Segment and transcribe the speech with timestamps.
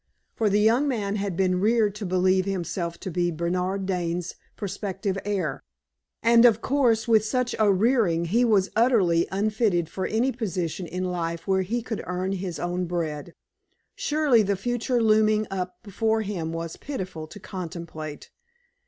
[0.33, 5.15] For the young man had been reared to believe himself to be Bernard Dane's prospective
[5.23, 5.61] heir;
[6.23, 11.03] and, of course, with such a rearing he was utterly unfitted for any position in
[11.03, 13.35] life where he could earn his own bread.
[13.95, 18.31] Surely the future looming up before him was pitiful to contemplate.